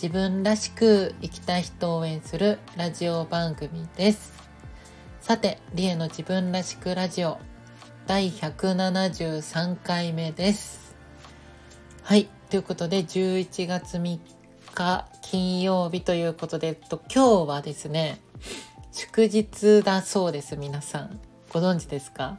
[0.00, 4.32] 自分らしく生きたい人を応援するラジオ番組です
[5.20, 7.38] さてリエの自分らしくラジオ
[8.08, 10.96] 第173回目です。
[12.02, 12.26] はい。
[12.48, 14.18] ということで、11月3
[14.74, 18.18] 日金曜日ということで、えっと、今日はですね、
[18.92, 21.20] 祝日だそうです、皆さん。
[21.52, 22.38] ご存知ですか？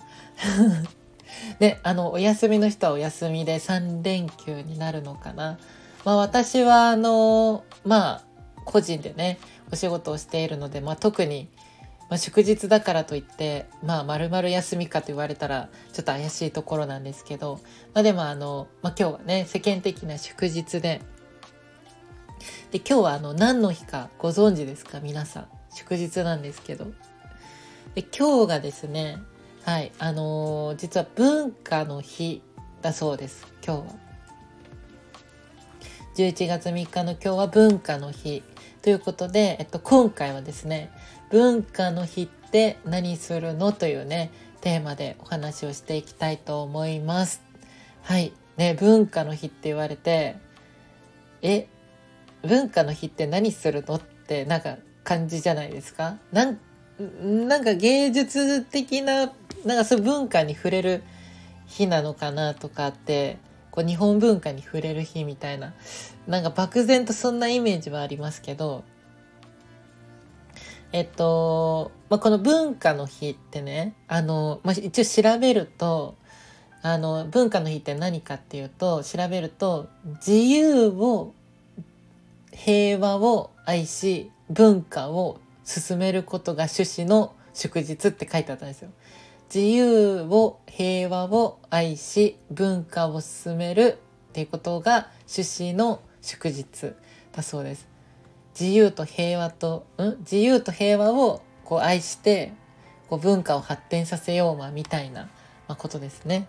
[1.60, 5.60] で、 あの、お休みの人はお休みで3連休になるのかな？
[6.06, 8.24] まあ私は、あの、まあ、
[8.66, 9.40] 個人でね、
[9.72, 11.50] お仕事をしているので、まあ特に
[12.10, 17.60] まあ、祝日だからといってまあ丸々休みかと言われたらちょっと怪しいところなんですけど、
[17.94, 21.02] まあ、でもあの、まあ、今日はね世間的な祝日で
[22.72, 25.48] で今日はあの何の日かご存知ですか皆さん。
[25.72, 26.88] 祝日なんですけど。
[27.94, 29.18] で今日がですね
[29.64, 32.42] はいあのー、実は文化の日
[32.82, 34.09] だそうです今日は。
[36.20, 38.44] 11月3日の今日は文化の日
[38.82, 40.92] ということで、えっと、今回はですね
[41.32, 47.42] 文化の日って何するのというねテーマでお話をしていきたいと思います。
[48.02, 50.36] はいね文化の日って言われて
[51.42, 51.70] え
[52.46, 54.76] 文化の日って何するのってなんか
[55.06, 56.18] 感じじゃないですか？
[56.34, 56.60] なん
[57.48, 59.32] なんか芸術的な
[59.64, 61.02] なんかそう文化に触れる
[61.66, 63.38] 日なのかなとかって
[63.72, 65.74] こう日本文化に触れる日みたいな
[66.28, 68.84] なんか漠然とそんなイメージはありますけど
[70.92, 76.16] えっと、まあ、この文化の日ってね、あの、まあ、一応調べると、
[76.82, 79.88] あの、文化の日って何かっていうと、調べると、
[80.26, 81.34] 自由を、
[82.52, 88.90] 平和を愛し、文化を進めることが趣旨の祝日って書いてあったんですよ。
[89.54, 93.98] 自由を、平和を愛し、文化を進める
[94.30, 96.94] っていうことが趣旨の祝日
[97.34, 97.86] だそうです。
[98.58, 100.18] 自由と平和と、うん？
[100.20, 102.54] 自由と平和をこう愛して、
[103.10, 105.24] こう文化を発展させようまみたいな、
[105.68, 106.48] まあ、ことですね。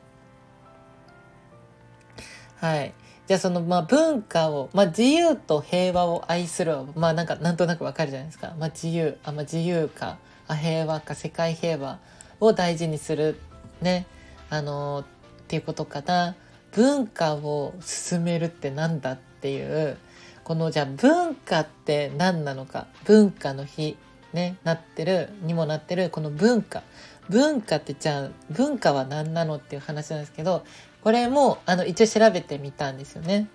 [2.55, 2.95] はい。
[3.27, 8.55] じゃあそのまあ文化を、まあ、自由と平和を愛するまあなんかなんとなくわかるじゃないですか。
[8.61, 11.99] まあ、自由あ、まあ、自由かあ平和か世界平和
[12.39, 13.41] を大事にする
[13.83, 14.07] ね
[14.51, 15.05] あの、
[15.43, 16.37] っていうことかな。
[16.73, 19.97] 文化を進めるってなんだっていう
[20.45, 23.97] このじゃあ文化って何なのか文化の日
[24.33, 26.83] ねなってるにもなってるこの文化
[27.29, 30.65] 文化ってじゃあ文化は何なのっていう話なんですけど
[31.03, 33.49] これもあの一応調べてみたんですよね。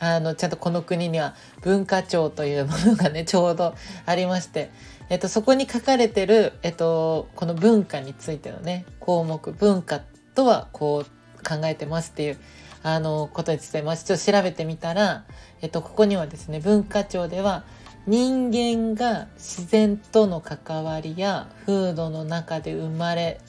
[0.00, 3.74] あのちゃんとこの国には文化庁というものがねちょうど
[4.06, 4.70] ありまして、
[5.08, 10.00] えっと、そこに書かれてる、えっと、この文化についてのね項目文化
[10.38, 12.38] とはこう考えてますっていう
[12.84, 15.24] あのことについて、まあ、ちょっと調べてみたら、
[15.60, 17.64] えっと、ここにはですね文化庁では
[18.06, 23.40] 人間が自然との関わりや風土の中で生まれ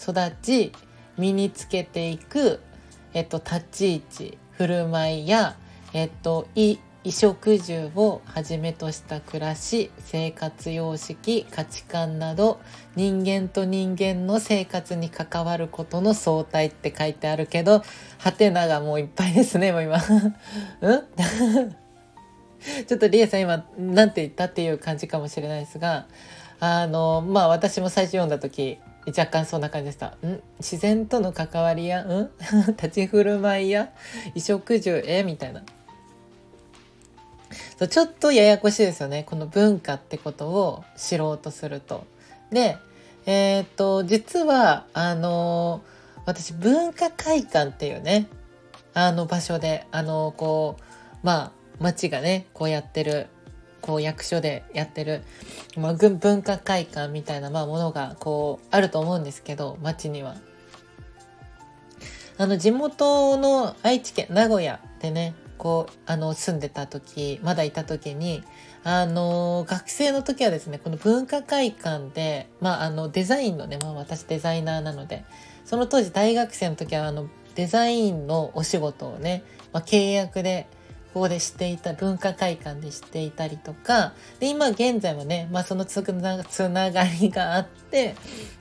[0.00, 0.72] 育ち
[1.18, 2.60] 身につけていく、
[3.12, 5.56] えっと、立ち位置振る舞いや、
[5.92, 12.60] えっと、衣衣食住をはじめとした暮らし生活様式価値観など
[12.94, 17.82] 人間と人間の生活に関わることの相対って書いてあるけど
[18.18, 21.02] ハテナがもういっぱいですねもう今うん？
[22.86, 26.06] ちょっとリエさん今何て言ったっていう感じかもしれないですが
[26.60, 30.08] あのまあ私も最初読んだ時若干そんな感じでした。
[30.08, 30.42] ん？
[30.58, 32.28] 自然との関わりや、ん？
[32.76, 33.88] 立ち振る舞いや、
[34.34, 35.62] 衣食住、えみたいな。
[37.80, 39.24] そうちょっとややこしいですよね。
[39.24, 42.06] この文化ってことを知ろうとすると。
[42.52, 42.76] で、
[43.24, 45.80] えっ、と、実は、あの
[46.26, 48.28] 私、文化会館っていうね、
[48.92, 50.82] あの場所で、あのこう、
[51.22, 53.28] まあ、町がね、こうやってる、
[53.80, 55.22] こう役所でやってる、
[55.78, 60.36] まあ、文化会館みたいな、まあ、ものが、こう、あると思うんですけど、町には。
[62.36, 68.42] あの、地元の愛知県、名古屋でね、こうあの住んでた時まだいた時に
[68.82, 75.22] あの学生の時はですねこの文化会館で、まあ、あのデザインのね、まあ、私デザイナーなので
[75.66, 80.66] その当時大学生の時はあのデザインのお仕事をね、まあ、契約で
[81.12, 88.14] ここでしていた文化会館でしていたりとかで今現在もね、まあ、そのつなつながりがあって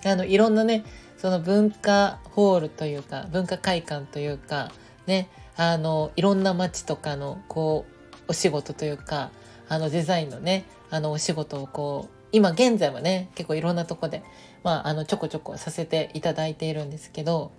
[0.06, 0.84] あのいろんなね
[1.16, 4.74] その文化ホールというか文化会館というか
[5.07, 5.30] ね
[5.60, 9.30] あのいろんな街とかのこうお仕事というか
[9.68, 14.24] あのデザインのねあのお仕事をこう今現在はね結構いろんなとこで、
[14.64, 17.52] まあ、あのちょこちょこさせていただいているんですけど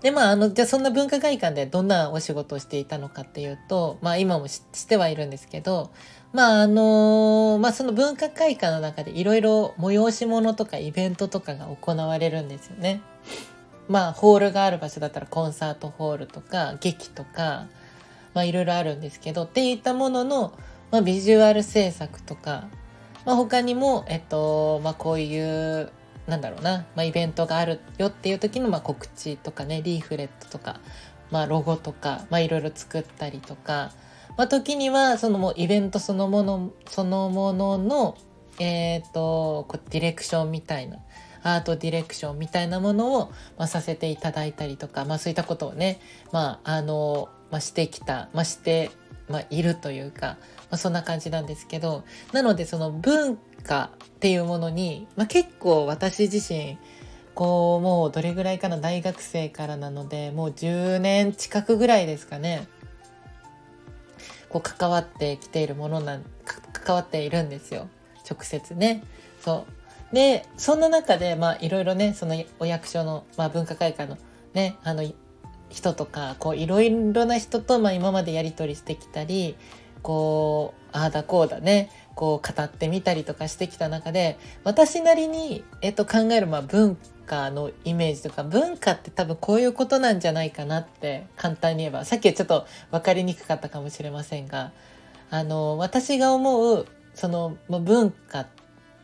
[0.00, 5.90] でまああのじゃあそんな文化会館でどんなお仕事をしていたのかっていうとまあ今もしてはいるんですけど
[6.32, 13.00] まああのまあその文化会館の中でいろいろ催し物とかイベントとかが行われるんですよね。
[13.92, 17.66] まあホールがある場所だったらコンサートホールとか劇とか
[18.32, 20.58] まあいろいろあるんですけどっていったものの、
[20.90, 22.68] まあ、ビジュアル制作とか、
[23.26, 25.92] まあ、他にもえっとまあこういう
[26.26, 30.80] なんだろうな、まあ、イベントがあるよっていう時のまあ告知とかねリーフレットとか、
[31.30, 33.92] まあ、ロゴとか、まあ、いろいろ作ったりとか、
[34.38, 38.16] まあ、時にはそのもうイベントそのものそのものの
[38.58, 40.98] えっ、ー、とディレクションみたいな
[41.42, 46.00] アートディレクションみたいなものを、まあ、させていただいたりとか、まあ、そういったことをね、
[46.32, 48.90] まああのまあ、してきた、まあ、して、
[49.28, 50.36] まあ、いるというか、ま
[50.72, 56.78] あ、そんな感じなんですけどなのでその文化っていうものに、まあ、結構私自身
[57.34, 62.66] こうもうどれぐらいかな大学生からなのでもう10年近くぐらいですかね
[64.52, 66.24] こう関わってきているものなん
[66.72, 67.88] 関わっているんですよ。
[68.28, 69.02] 直接ね。
[69.40, 69.81] そう。
[70.12, 74.18] でそんな中でまあいろいろねそのお役所の、まあ、文化会館の
[74.52, 75.02] ねあの
[75.70, 79.56] 人とかこういろいろな人と、まあ、今までやり取りしてきたり
[80.02, 94.72] こうああだこうだねこう語ってみたりとかしてきた中で私なりに、えっと、考えるまあ文化のイメージとか文化って多分こういうことなんじゃないかなって簡単に言えばさっきはちょっと分かりにくかったかもしれませんが
[95.30, 98.46] あの私が思うその文化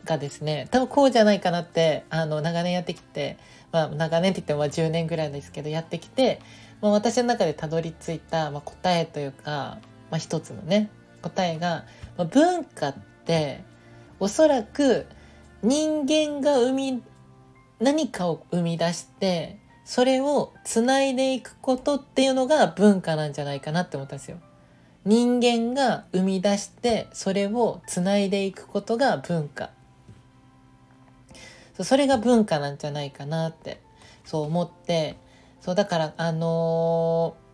[0.05, 3.37] がですね多分こうじゃないかなってあの長年やってきて、
[3.71, 6.41] まあ、長年って言っても10年ぐらいですけどやってきて、
[6.81, 9.79] まあ、私の中でたどり着いた、まあ、答えというか、
[10.11, 10.89] まあ、一つのね
[11.21, 11.85] 答えが、
[12.17, 13.63] まあ、文化って
[14.19, 15.05] おそらく
[15.61, 17.03] 人間が生み
[17.79, 24.37] 何かを生み出してそれをつないでいくことっていうのが文化なんじゃないかなって思ったんですよ。
[25.05, 29.71] 人間が生み出してそれをつないでいくことが文化
[31.83, 33.81] それが文化なんじゃないかなって
[34.25, 35.17] そう思って
[35.61, 37.49] そうだからあのー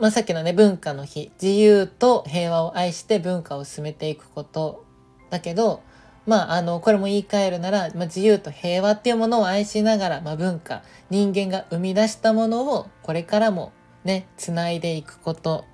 [0.00, 4.86] まあ、さっきのね文化の日自由と平和を愛して文化を進めていくこと
[5.28, 5.82] だけど
[6.26, 13.72] まああのこれも言い換えるなら、まあ、自由と平和っていうものを愛しながら、まあ、文化人間が生み出したものをこれからも
[14.04, 15.66] ねつないでいくこと、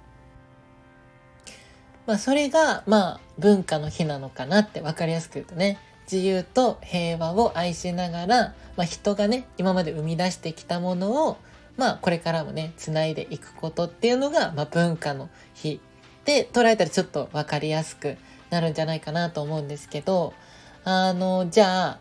[2.06, 5.79] まあ、それがまあ文化の日なのかなって分かりやすく言うとね。
[6.11, 11.37] 自由と平和を愛しながら、まあ、人がね今まで生み出してきたものを
[11.76, 15.81] まあこれからもねつないでいくことっていうのが、まあ、文化の日
[16.25, 18.17] で捉えたらちょっと分かりやすく
[18.50, 20.35] なるんじゃないかなと思うんですけど
[20.85, 22.00] あのじゃあ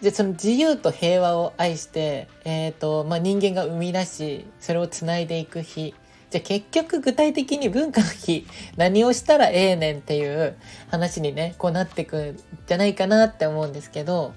[0.00, 5.94] じゃその自由と平和を愛して、えーとまあ、人間が生み出しそれをつないでいく日
[6.30, 8.46] じゃあ結局具体的に文化の日
[8.76, 10.56] 何をしたらええねんっていう
[10.90, 14.32] 話にねこうなってくんじゃないかなって思うんですけど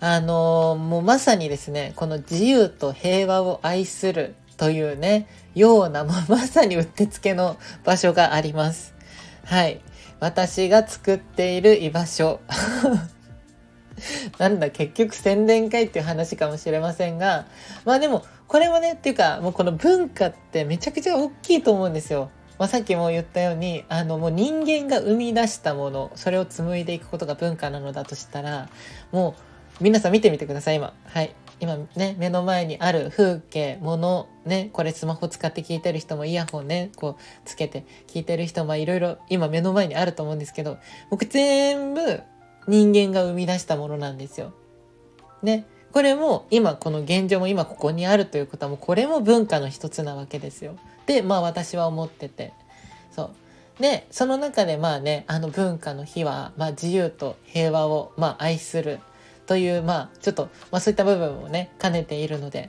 [0.00, 8.94] あのもうまさにですねこの自由と平和を愛するというねような、ままさにうってつけの場所があります。
[9.44, 9.80] はい。
[10.20, 12.40] 私が作っている居場所。
[14.38, 17.46] なんだ、結局宣伝会っていう話かもしれませんが、
[17.86, 22.30] まあでも、これもね、っていうか、もうこの文化ってめちゃくちゃ大きいと思うんですよ。
[22.58, 28.68] まあ、さっきも言ったように、あの、もう人間が生み出したもの、それを紡いでいくことが文化なのだとしたら、
[29.12, 29.34] も
[29.80, 30.94] う皆さん見てみてください、今。
[31.04, 31.34] はい。
[31.58, 40.76] 今ね、目の前にある風景、物、ね、これスマホ使って聞いてる人もイヤホンね、こうつけて聞いてる人もいろいろ今目の前にあると思うんですけど、
[41.08, 42.20] 僕全部
[42.68, 44.52] 人間が生み出したものなんですよ。
[45.42, 45.66] ね。
[45.96, 50.76] これも今この現状も今ここにあるということはもうこれも文化の一つなわけですよ。
[51.06, 52.52] で、まあ私は思ってて。
[53.10, 53.30] そ
[53.78, 53.82] う。
[53.82, 59.00] で、その中でまあね、あの文化の日は、まあ自由と平和をまあ愛する。
[59.46, 62.68] という、まあ、ちょっと、まあそういった部分もね、兼ねているので、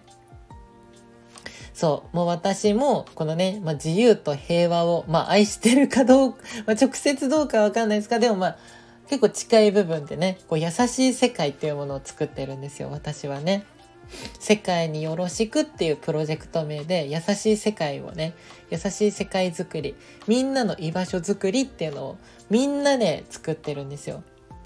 [1.73, 8.57] そう、もう私も、このね、まあ、自由と平和を、まあ、愛してるかどうか、まあ、直接どうかわかんないですかでもまあ、
[9.09, 13.65] 結構近い部分でね、こう優しい世界っていうものを作ってるんですよ、私はね。
[14.39, 18.33] 世界によろしくっていうプロジェクト名で優しい世界をね
[18.69, 19.95] 優しい世界づくり
[20.27, 22.17] みんなの居場所づくりっていうのを
[22.49, 24.23] みんなで作ってるんですよ。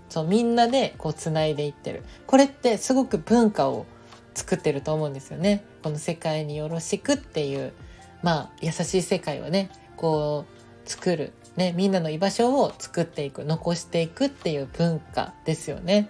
[0.10, 3.86] そうみんなでこうつないでいってるこれってすごく文化を
[4.34, 5.64] 作ってると思うんですよね。
[5.84, 7.74] この世界によろしくっていう
[8.22, 10.46] まあ優しい世界をねこ
[10.86, 16.10] う作るね、みんなの居場所を作っていく残していくっていう文化ですよね。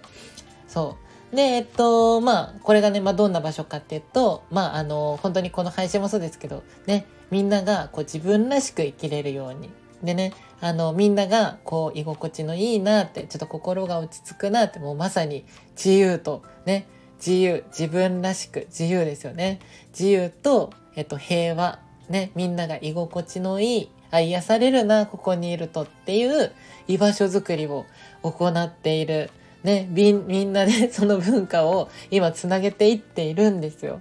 [0.68, 0.96] そ
[1.32, 1.36] う。
[1.36, 9.70] でえっとまあこれがね、まあ、どんな場所かっていうとまああの本当にこの配信もそうですけどねみんながこう自分らしく生きれるように。
[10.02, 15.44] でねあのみんながこう居心地のいいなってちょっと心が落ち着くなってもうまさに
[15.76, 19.60] 自由とね自由自分らしく自由ですよね。
[19.90, 21.80] 自由と、えっと、平和。
[22.08, 26.52] ねみんなが居心地のいいあ癒されるなここにいるとっていう
[26.86, 27.86] 居場所づくりを
[28.22, 29.30] 行っている、
[29.64, 34.00] ね、みみんなで その文化を今つなげていっているんですよ。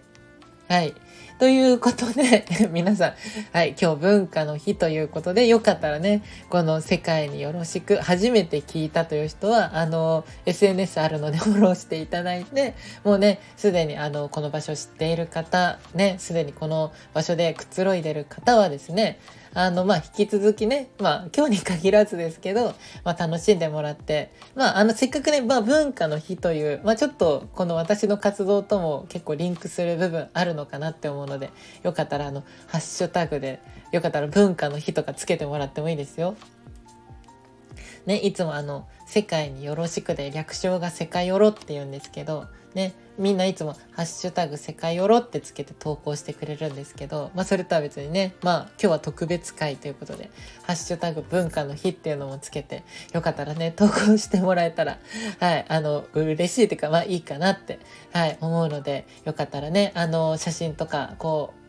[0.68, 0.94] はい。
[1.42, 3.14] ということで、 皆さん、
[3.52, 19.18] はい、今日文化の日ということで、よかったらね、この世界によろしく、初めて聞いたという人は、あの、SNS あるので フォローしていただいて、もうね、すでにあの、この場所知っている方、ね、すでにこの場所でくつろいでる方はですね、
[19.54, 31.52] あの、まあ、引き続きね、まあ、今日に限らずですけど、まあ、楽しんでもらって、まあ、あの、せっかくね、まあ、文化の日という、まあ、ちょっと、この私の活動とも結構リンクする部分あるのかなって思うので、
[31.84, 33.60] よかったら、あの、ハッシュタグで、
[33.92, 36.36] よかったら文化の日とかつけてもらってもいいですよ。
[38.06, 50.30] ね、いつもあの、世界によろしくで略称が世界よろって言うんですけど、ね、みんないつも「ハッシュタグ世界よろ」ってつけて投稿してくれるんですけど、まあ、それとは別にねまあ今日は特別会ということで
[50.64, 55.00] 「ハッシュタグ文化の日」っていうのもつけてよかったらね投稿してもらえたら
[55.40, 57.80] はいあの嬉しいっていうかまあいいかなって
[58.12, 61.61] はい思うのでよかったらねあの写真とかこう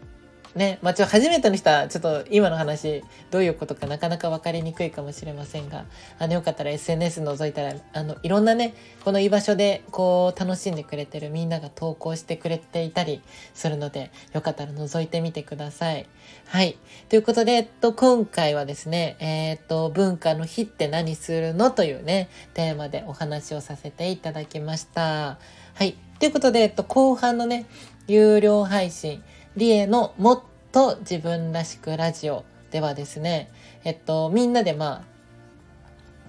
[0.54, 5.86] ね、まあ、ちょ、初めての人は、ちょっと今の話、どういうことかなかなか分かりにくいかもしれませんが、
[6.18, 13.22] あの、よかったら SNS 覗いたら、あの、いろんなね、この居場所で、こう、楽しんでくれてるみんなが投稿してくれていたり
[13.54, 16.06] するので、よかったら覗いてみてください。
[16.46, 16.76] はい。
[17.08, 25.38] ということで、えっと、今回はですね、えー、っと、文化の日って何するのというね、テーマでお話をさせていただきました。
[25.74, 25.96] はい。
[26.18, 27.64] ということで、えっと、後半のね、
[28.06, 29.22] 有料配信、
[29.56, 30.42] リエのもっ
[30.72, 33.50] と自分らしくラジオではですね、
[33.84, 35.12] えっと、みんなでまあ、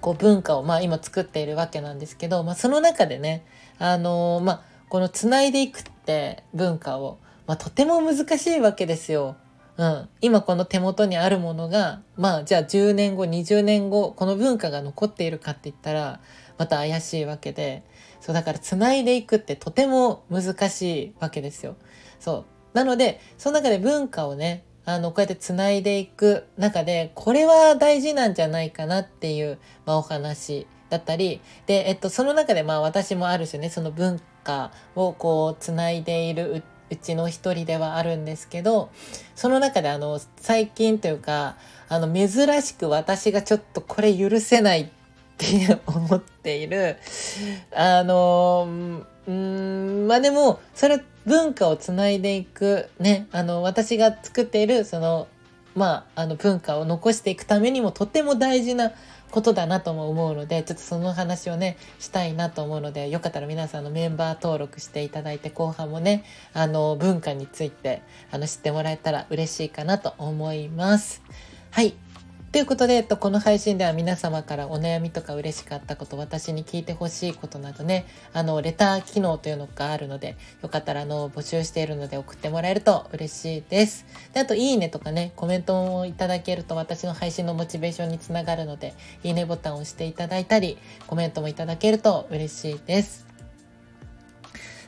[0.02, 3.46] こう文化をまあ今作っているわけなんですけど、まあその中でね、
[3.80, 9.38] あのー、まあこの繋いでいくって文化を、まあとても難しいわけですよ。
[9.78, 10.10] うん。
[10.22, 16.20] 今この手元にあるものが、まあじゃあ10年後、20年後、この文化が残っているかって言ったら、
[16.58, 17.84] また怪しいわけで、
[18.20, 21.76] そうだから繋いでいくってとても難しいわけですよ。
[22.20, 22.53] そう。
[22.74, 38.90] なので、その中で文化をね、あの、こうやって繋いでいく中で、これは大事なんじゃないかなっていう、まあ、お話だったり、で、えっと、その中で、まあ、私もある種ね、その文化をこう、繋いでいるうちの一人ではあるんですけど、
[39.36, 41.56] その中で、あの、最近というか、
[41.88, 42.30] あの、珍
[42.62, 44.88] しく私がちょっとこれ許せないっ
[45.38, 46.98] て思っている、
[47.74, 48.68] あの、
[49.28, 55.28] うん、まあでも、それ文化をつないでいく、ね、あの、私が作っている、その、
[55.76, 58.92] まあ、あの、文化を残していくためにもとても大事な
[59.32, 71.24] ことだなとも思うので、ちょっとその話をね、したいなと思うので、よかったら皆さんのメンバー登録していただいて、後半もね、あの、文化について、あの、知ってもらえたら嬉しいかなと思います。
[71.72, 71.96] はい。
[72.54, 84.06] ということで、えっと、この配信では皆様からお悩みとか嬉しかったこと、私に聞いてほしいことなどね、あの、レター機能というのがあるので、よかったら、あの、募集しているので送ってもらえると嬉しいです。
[84.36, 88.94] で、あと、いいねとかね、コメントもいただけると私の配信のモチベーションにつながるので、
[89.24, 93.34] いいねボタンを押していただいたり、コメントもいただけると嬉しいです。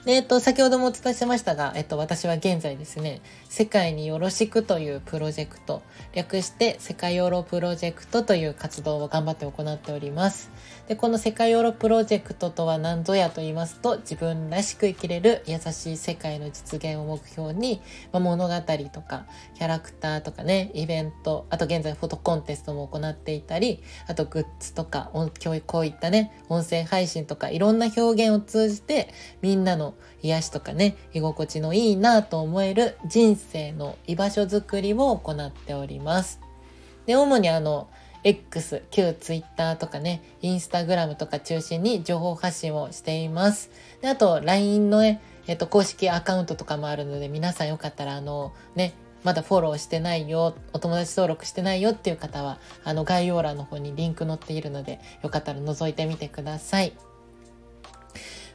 [0.06, 3.22] で、えっと、先ほどもお伝えしましたが、えっと、私は現在ですね、
[3.56, 5.82] 世界によろしくというプロジェクト、
[6.12, 10.52] 略して世界ヨーロプロジェクトという活動を頑張って行っております。
[10.90, 17.80] で、この世界ヨーロプロジェクトとは何ぞやと言いますと、自分らしく生きれる優しい世界の実現を目標に、
[18.12, 18.54] まあ、物語
[18.92, 33.45] とか、キャラクターとかね、イベント、あと現在フォトコンテストも行っていたり、あとグッズとか、教育こういったね、音声配信とか、いろんな表現を通じて、みんなの癒しとかね、居心地のいいなと思える人生
[33.78, 36.40] の居場所づくりを行っております。
[37.06, 37.88] で、主にあの、
[38.24, 43.70] X、旧 Twitter とかね、Instagram とか中心に情報発信をしています。
[44.02, 56.94] で、あと LINE のね、えっと、公式アカウントとかもあるので、皆さんよかったら、あの、ね、まだフォローしてないよ、お友達登録してないよっていう方は、あの、概要欄の方にリンク載っているので、よかったら覗いてみてください。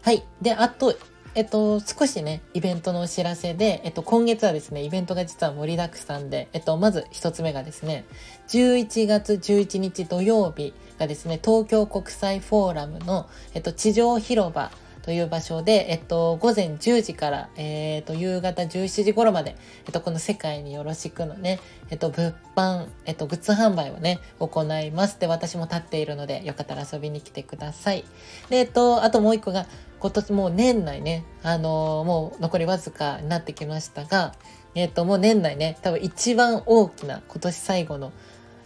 [0.02, 0.24] はい。
[0.42, 0.96] で、あと、
[1.36, 8.04] えっと、少しね、イベントのお知らせで、えっと、今月はですね、イベントが実は盛りだくさんで、えっと、まず一つ目がですね、
[8.48, 14.72] 11月11日土曜日がですね、東京国際フォーラムの、えっと、地上広場
[15.02, 19.56] という場所で、えっと、午前10時から、えっと、夕方17時頃まで、
[19.86, 21.60] えっと、この世界によろしくのね、
[21.90, 25.18] えっと、物販、えっと、グッズ販売をね、行います。
[25.20, 28.04] で、私も立っているので、よかったら遊びに来てください。
[28.50, 29.66] で、えっと、あともう一個が、
[30.00, 34.34] 今年もう年内ね、あのー、もう残りわずかになってきましたが、
[34.74, 38.12] えっ、と、もう年内ね、多分一番大きな今年最後の、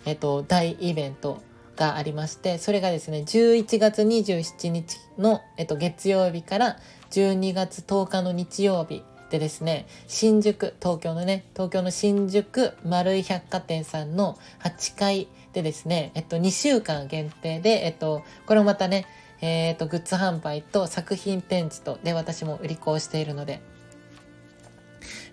[0.05, 1.43] えっ、と、大イベント
[1.76, 6.76] がありまして、それがですね、11月27日の、えっ、と、月曜日から
[7.11, 19.07] 12月10日の日曜日でですね、新宿、東京のね、東京の新宿丸い百貨店さんの8階でですね、えっと、2週間限定で、えっと、これもまたね、
[19.46, 23.60] えっ、ー、と、グッズ販売と作品展示と、で、私も売り子をしているので、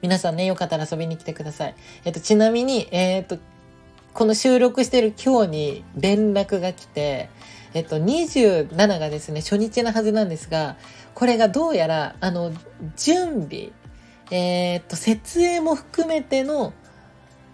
[0.01, 1.75] 皆さんね、よかったら遊びに来てください。
[2.03, 3.37] えっ、ー、と、ちなみに、えっ、ー、と、
[4.13, 7.29] この収録してる今日に連絡が来て、
[7.73, 10.75] えっと、27がですね、初日なはずなんですが、
[11.15, 12.51] これがどうやら、あの、
[12.97, 13.69] 準備、
[14.29, 16.73] えっと、設営も含めての、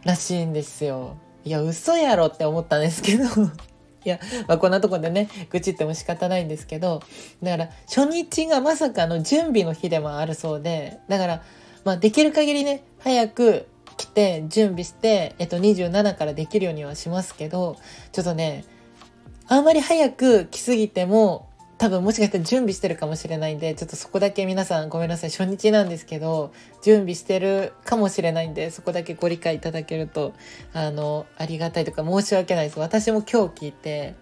[0.06, 1.18] らしいんですよ。
[1.44, 3.26] いや、嘘やろって思ったんですけど
[4.08, 7.02] いや、まあ、こんなとこでね、愚痴っても仕方ないんですけど、
[7.44, 11.44] だから、初日がまさかの準備の日でもあるそうで、だから、
[11.84, 17.76] まあ、できる限りね、早く来て、準備して、えっと、27からできるようにはしますけど、
[18.14, 18.64] ちょっとね、
[19.50, 25.30] あんまり早く来すぎても、多分もしかしたら準備してるかもしれないんで、ちょっとそこだけ皆さんごめんなさい。
[25.30, 30.34] 初日なんですけど、準備してるかもしれないんで、そこだけご理解いただけると、
[30.74, 32.80] あの、ありがたいとか申し訳ないです。
[32.80, 34.16] 私も今日聞いて、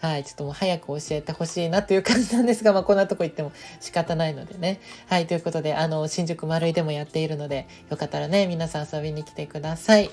[0.00, 4.80] はい、ちょっともう早く教えてほしいなという感じなんですが、まあこんなとこ行っても仕方ないのでね。
[5.08, 10.10] はい、ということで、あの、新宿丸いでもやっているので、よかったらね、皆さん遊びに来てください。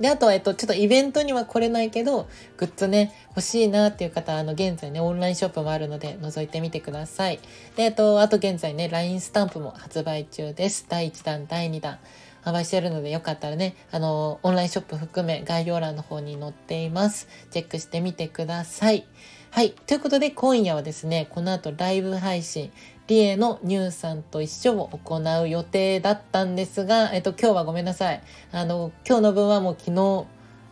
[0.00, 7.38] で、あとは、えっと、ちょっとイベントには来れないけど、グッズね、欲しいなっていう方、あの、現在ね、オンラインショップもあるので、覗いてみてください。
[7.76, 10.86] で、えっと、あと現在ね、LINE スタンプも発売中です。
[10.88, 11.98] 第1弾、第2弾。
[12.44, 17.26] 販売してるので、よかったらね、あの、オンラインショップ含め概要欄の方に載っています。
[17.50, 19.06] チェックしてみてください。
[19.50, 19.70] はい。
[19.70, 22.70] ということで、今夜はですね、この後ライブ配信、
[23.06, 28.22] リエのニューさんと一緒を行う予定だったんですが、えっと、今日はごめんなさい。
[28.50, 30.26] あの、今日の分はもう昨日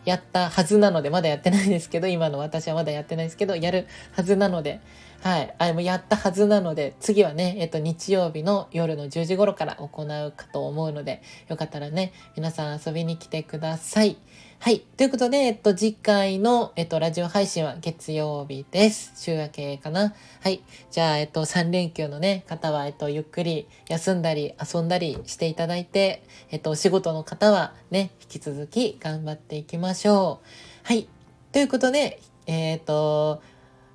[0.05, 4.81] やったはずなので、まだやってないですけど、今の私はまだやってないですけど、やるはずなので、
[5.21, 5.55] はい。
[5.57, 14.17] あれ、もやったはずなので、次はね、えっと、日曜日の夜の10時頃から行うかと思うので、よかったらね、皆さん遊びに来てください。
[14.63, 14.79] はい。
[14.79, 19.11] ということで、えっと、次回の、えっと、ラジオ配信は月曜日です。
[19.17, 20.13] 週明けかな。
[20.39, 20.63] はい。
[20.89, 30.47] じゃあ、えっと、3連休のね、方は、えっと、ゆっくり休んだり、遊んだりしていただいて、えっと、お仕事の方はね、引き続き頑張っていきましょう。
[30.87, 31.09] はい。
[31.51, 33.41] ということで、えっと、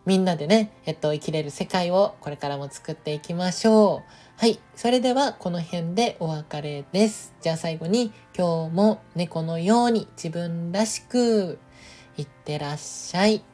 [0.08, 4.12] みんなでね、えっと、生きれる世界をこれからも作っていきましょう。
[4.38, 4.58] はい。
[4.74, 7.34] それではこの辺でお別れです。
[7.42, 11.58] じゃあ最後に今日も猫のように自分らしく
[12.16, 13.44] いってらっしゃい。